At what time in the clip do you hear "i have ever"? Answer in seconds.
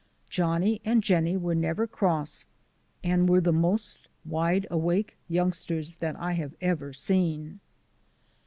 6.15-6.91